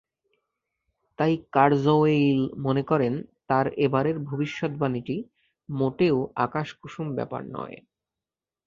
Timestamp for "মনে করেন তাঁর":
2.57-3.65